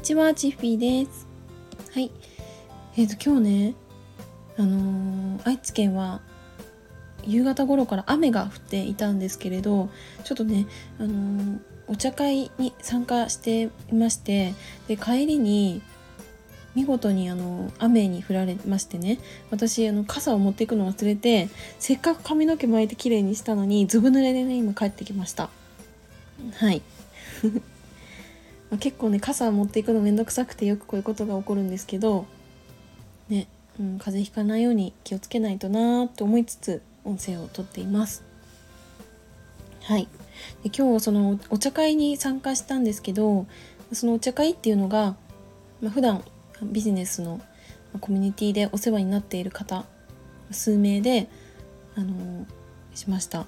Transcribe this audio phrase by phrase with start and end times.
[0.00, 1.28] にちは、チッフィーです。
[1.92, 2.10] はい。
[2.96, 3.74] えっ、ー、と、今日ね、
[4.56, 6.22] あのー、愛知県は
[7.22, 9.90] 夕方頃から雨が降っていたんですけれど、
[10.24, 10.66] ちょっとね、
[10.98, 11.58] あのー、
[11.88, 14.54] お茶会に参加していまして、
[14.88, 15.82] で、帰りに、
[16.74, 19.18] 見事にあの雨に降られましてね
[19.50, 21.48] 私あの傘を持っていくの忘れて
[21.80, 25.50] せっかく髪の毛巻いて綺麗にしたのにずぶ濡れでね今帰ってきました
[26.54, 26.80] はい
[28.70, 32.26] まあ、結構ね傘持っていくのめんどくさくてよくこういうことが起こるんですけど
[33.28, 33.48] ね、
[33.78, 38.22] うん、風邪ひかないように気をつけないとなーって思いつつ音声をとっています。
[39.82, 40.08] はい。
[40.62, 43.46] で今日そのお茶会に参加したんですけど
[43.92, 45.16] そのお茶会っていうのが、
[45.80, 46.22] まあ、普段
[46.62, 47.40] ビジネスの
[48.00, 49.84] コミュニティでお世話になっている方
[50.50, 51.28] 数名で
[51.96, 52.46] あの
[52.94, 53.46] しました。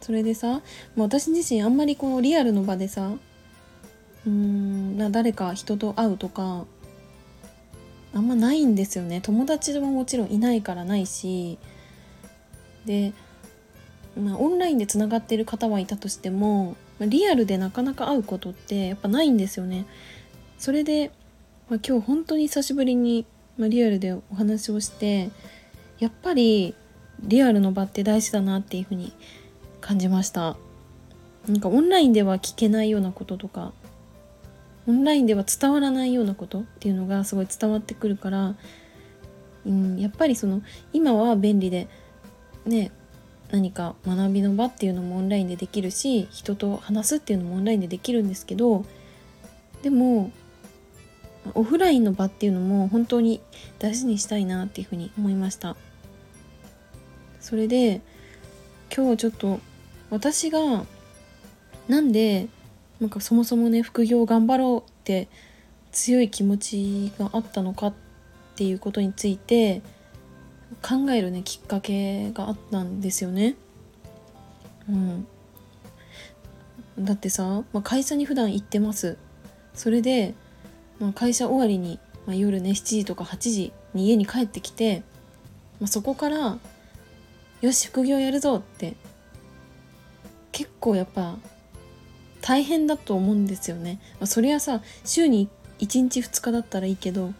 [0.00, 0.60] それでさ、
[0.96, 3.12] まあ、私自身あんまりこのリアルの場でさ
[4.26, 6.64] うんな誰か人と会うとか
[8.14, 9.20] あんまないんですよね。
[9.20, 11.58] 友達ももちろんいないからないし
[12.86, 13.12] で、
[14.18, 19.84] まあ、オンラインでつながっている方はいたとしてもリアルでなかなか会うことってやっぱないんですよね。
[20.58, 21.10] それで、
[21.68, 23.26] まあ、今日本当に久しぶりに、
[23.58, 25.30] まあ、リアルでお話をして
[25.98, 26.74] やっぱり
[27.20, 29.12] リアルの場って大事だなっていうふうに
[29.80, 30.56] 感じました。
[31.48, 33.72] なんかオンラインでは聞けないようなこととか
[34.86, 38.54] オンラインでは伝わらないようなことっていうのがすごい伝わってくるから、
[39.66, 41.88] うん、やっぱりその今は便利で
[42.66, 42.90] ね
[43.50, 48.84] 何か学びの場っていうのもオンラインでできるし人と話すっていうのもオンラインでできるんですけど
[49.82, 50.32] でも
[51.54, 53.40] オフラインの場っていうのも本当に
[53.78, 55.76] 大事にしたいなっていうふうに思いました。
[57.40, 58.00] それで
[58.94, 59.60] 今日ちょっと
[60.08, 60.86] 私が
[61.88, 62.48] なんで
[63.04, 65.28] なんかそもそもね副業頑張ろうって
[65.92, 67.94] 強い気持ちがあったのかっ
[68.56, 69.82] ていうことについて
[70.80, 73.56] 考えるねきっかけがあったんですよね。
[74.88, 75.26] うん、
[76.98, 79.18] だってさ、まあ、会社に普段行ってます
[79.74, 80.32] それで、
[80.98, 85.02] まあ、会社終わりに、まあ、夜ね7時とか8時に家に帰ってきて、
[85.78, 86.58] まあ、そこから
[87.60, 88.94] よし副業やるぞって
[90.52, 91.36] 結構やっぱ
[92.46, 93.98] 大変だと思うんですよね。
[94.20, 97.32] まあ、そりゃさ週に1日2日だったらいいけど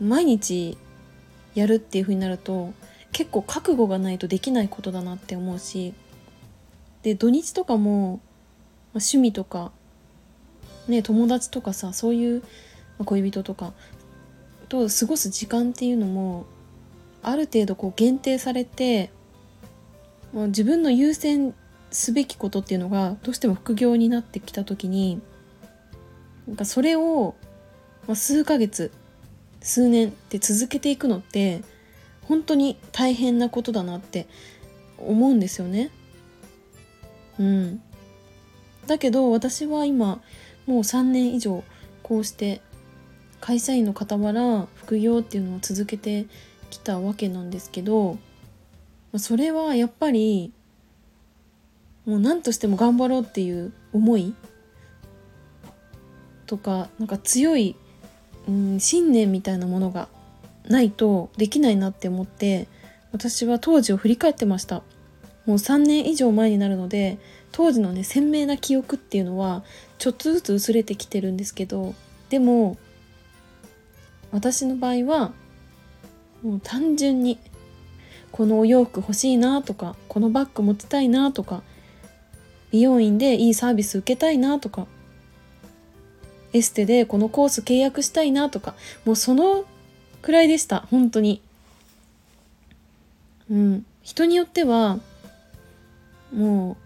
[0.00, 0.78] 毎日
[1.56, 2.72] やるっていう風になると
[3.10, 5.92] 結構覚悟がないとできないことだなって思うし
[7.02, 8.18] で土日とかも、まあ、
[9.02, 9.72] 趣味とか
[10.86, 12.46] ね友達とかさそういう、ま
[13.00, 13.72] あ、恋人とか
[14.68, 16.46] と過ごす時間っていうのも
[17.24, 19.10] ある程度こう限定されて
[20.32, 21.54] もう自分の優先
[21.92, 25.20] すべきことっていうのがどうしても副業になってきた時に
[26.46, 27.34] なんかそれを、
[28.06, 28.90] まあ、数ヶ月
[29.60, 31.62] 数年って続けていくのって
[32.22, 34.26] 本当に大変なことだなって
[34.98, 35.90] 思うんですよね。
[37.38, 37.82] うん。
[38.86, 40.20] だけど私は今
[40.66, 41.62] もう3年以上
[42.02, 42.60] こうして
[43.40, 46.26] 会社員の傍ら副業っていうのを続けて
[46.70, 48.18] きたわけなんですけど
[49.16, 50.52] それはやっぱり
[52.04, 54.34] もう何としても頑張ろうっていう思い？
[56.46, 57.76] とかなんか強い、
[58.48, 60.08] うん、信念みたいなものが
[60.68, 62.68] ないとできないなって思って
[63.12, 64.82] 私は当時を振り返ってました。
[65.44, 67.18] もう3年以上前になるので
[67.50, 69.64] 当時のね鮮明な記憶っていうのは
[69.98, 71.94] ちょっとずつ薄れてきてるんですけど
[72.28, 72.78] でも
[74.30, 75.32] 私の場合は
[76.42, 77.38] もう単純に
[78.30, 81.62] このお洋服欲しいなとかこのバッグ持ちたいなとか
[82.72, 84.86] 美容院でいいサービス受けたいなとか
[86.52, 88.74] エステでこのコース契約したいなとか
[89.04, 89.64] もうその
[90.22, 91.42] くらいでした本当に。
[93.50, 93.86] うん。
[94.02, 94.98] 人によっては
[96.32, 96.76] も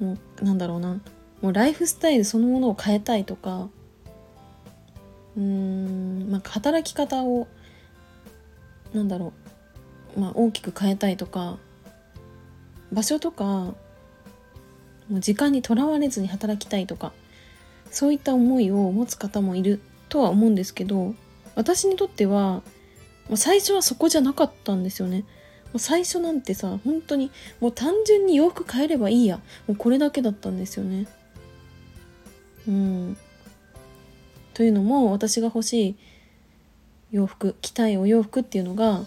[0.00, 1.00] うもうなんだろうな。
[1.40, 3.68] もうライフスタイルそのものを変えたいとか
[5.36, 7.48] うーんまあ働き方を
[8.92, 9.32] なんだろ
[10.16, 10.20] う。
[10.20, 11.58] まあ大きく変えたいとか
[12.92, 13.74] 場所とか
[15.08, 17.12] もう時間にとらわれずに働きたいとか
[17.90, 21.14] そういった思いを持つ方もいるとは思うんですけど
[21.54, 22.62] 私にとっては
[23.34, 25.24] 最初はそこじゃなかったんですよね。
[25.72, 27.30] もう最初なんてさ本当に
[27.60, 31.06] もう単純に洋服買えればいいやもうこれだけだったんですよね。
[32.68, 33.16] うん。
[34.52, 35.96] というのも私が欲しい
[37.10, 39.02] 洋服着たいお洋服っていうのが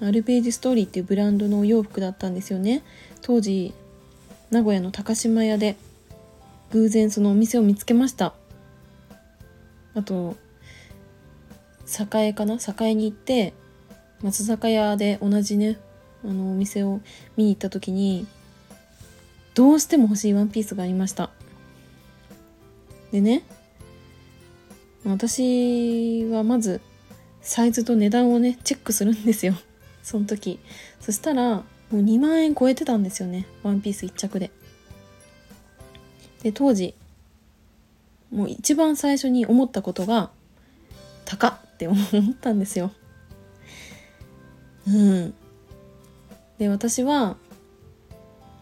[0.00, 2.82] アルページストーリーっていうブランドのお洋服だったんですよね。
[3.22, 3.74] 当時
[4.50, 5.76] 名古屋の高島屋で
[6.70, 8.34] 偶然そのお店を見つけました。
[9.94, 10.36] あと
[12.14, 12.58] 栄かな？
[12.80, 13.54] 栄に行って
[14.22, 15.78] 松坂屋で同じね
[16.24, 17.00] あのお店を
[17.36, 18.26] 見に行った時に
[19.54, 21.30] どうしても欲しいワンピースがありました。
[23.10, 23.42] でね
[25.04, 26.80] 私はまず
[27.40, 29.54] サイズと値段をねチェックするんですよ。
[30.02, 30.60] その時。
[31.00, 33.46] そしたらもう2万円超えてたんですよね。
[33.62, 34.50] ワンピース1着で。
[36.42, 36.94] で当時
[38.30, 40.30] もう一番最初に思ったことが
[41.24, 42.92] 高って思ったんですよ。
[44.86, 45.34] うん。
[46.58, 47.36] で私は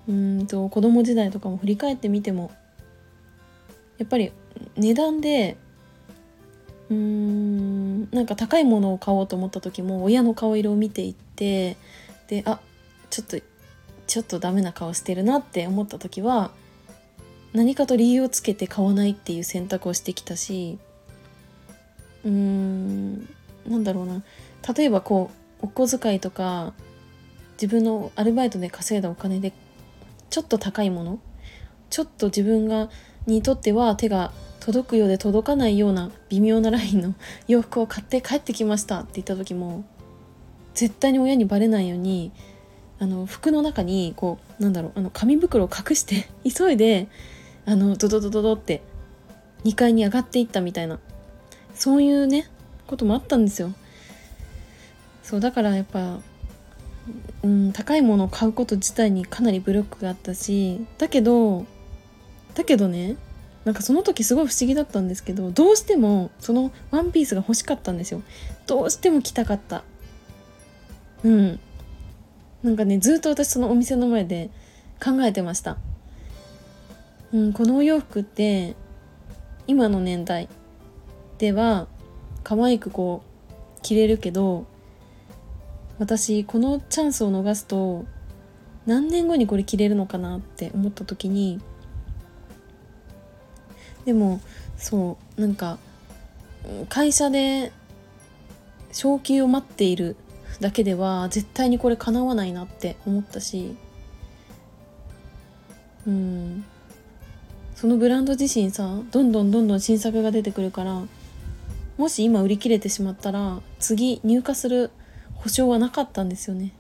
[0.09, 2.53] うんと子供時代とかも振り返ってみても
[3.99, 4.33] やっぱり
[4.77, 5.57] 値段で
[6.91, 11.77] うーんなんか高いものを買おうと思った時も親の顔色を見ていって
[12.29, 12.61] であ
[13.17, 13.47] ちょっと
[14.07, 16.51] ちょっとダメな顔してるなって思った時は
[17.55, 20.79] 何かと理由をつけて買わないっていう選択をしてきたし
[22.25, 23.21] うーん
[23.67, 24.23] なんだろうな。
[24.77, 25.31] 例えばこ
[25.63, 26.75] うお小遣いとか
[27.55, 29.53] 自分のアルバイトで稼いだお金で
[30.29, 31.19] ちょっと高いもの
[31.89, 32.91] ちょっと自分が
[33.27, 37.15] にとっては手が届くようで届かないような微妙なラインの
[37.49, 39.85] 洋服を買って帰ってきましたって言った時も
[40.75, 42.33] 絶対に親にバレないように
[42.99, 47.09] あの服の中にこうなんだろうあの紙袋を隠して 急いで
[47.67, 48.83] あのドドドドドって
[49.65, 50.99] 2階に上がっていったみたいな
[51.75, 52.49] そういうね
[52.87, 53.73] こともあったんですよ。
[55.23, 56.21] そうだからやっぱ
[57.43, 61.65] うん、高いものを買うこと自体にかなりブロックがあったしだけど
[62.55, 63.17] だけどね
[63.65, 68.23] なんかその時すごい不思議だったんですけどどうしてもそのワンピースが欲しかったんですよ。
[68.67, 69.83] どうしても着たかった。
[71.25, 71.61] うん。
[72.67, 74.51] なんかねずっと私そのお店の前で
[75.01, 75.79] 考えてました。
[77.33, 78.75] うんこのお洋服って
[79.69, 80.49] 今の年代
[81.39, 81.87] では
[82.43, 83.23] 可愛くこ
[83.79, 84.67] う着れるけど
[86.01, 88.05] 私このチャンスを逃すと
[88.85, 91.61] 何年後にこれ着れるのかなって思った時に
[94.05, 94.41] でも
[94.77, 95.79] そうなんか
[96.89, 97.71] 会社で
[98.91, 100.17] 昇給を待っている
[100.61, 103.77] だけでは絶対にこれ叶わないなって思ったし
[106.07, 106.65] うん。
[107.75, 111.03] そのブランド自身さどんどんどんどん新作が出てくるから
[111.99, 114.91] もし今売り切れてしまったら次入荷する
[115.35, 116.73] 保証はなかったんですよね。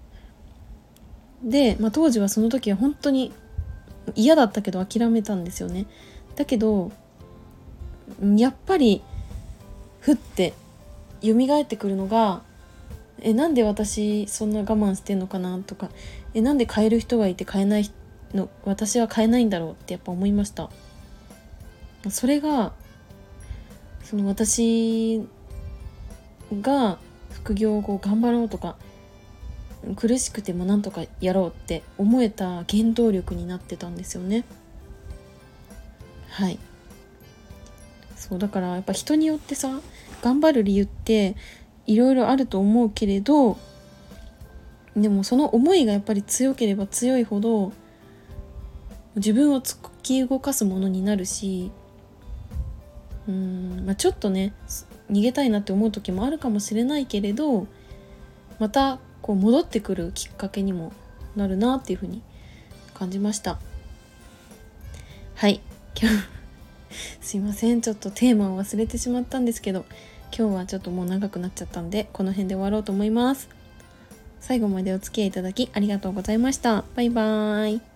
[1.43, 3.33] で、まあ、当時はその時は本当に
[4.15, 5.87] 嫌だったけど諦めたんですよね。
[6.35, 6.93] だけど
[8.37, 9.03] やっぱり
[10.01, 10.55] ふって
[11.23, 12.43] 蘇ってくるのが
[13.21, 15.91] えなんで私そんな我慢してんのかなとか
[16.35, 17.91] えなんで買える人がいて買えない
[18.35, 20.71] の私は買えないんだろうってやっぱ思いました。
[22.11, 22.73] それが
[24.05, 25.27] その私
[26.63, 26.99] が
[27.33, 28.77] 副業を頑張ろうとか
[29.97, 34.45] 苦しくてもなんとかやろうって思えた原動力になってたんですよね。
[36.29, 36.59] はい。
[38.17, 39.81] そうだからやっぱ人によってさ
[40.23, 41.37] 頑張る理由って
[41.87, 43.59] いろいろあると思うけれど
[44.97, 47.73] でもその思いがやっぱり強ければ強いほど
[49.17, 51.71] 自分を突き動かすものになるし
[53.29, 54.53] うん、まあ、ちょっとね
[55.11, 57.67] 逃げたいなって思う時もあるかもしれないけれど
[58.59, 60.93] またこう戻ってくるきっかけにも
[61.35, 62.23] なるなっていうふうに
[62.95, 63.59] 感じました。
[65.35, 65.61] はい。
[66.01, 66.17] 今日
[67.21, 67.83] すいません。
[67.83, 69.85] ちょっとテーマを忘れてしまったんですけど。
[70.37, 73.49] 今日はちょっともう長くなっちゃったんでこの辺で終わろうと思います。
[74.41, 76.85] 最後までお付き合いいただきありがとうございました。
[76.95, 77.96] バイバーイ。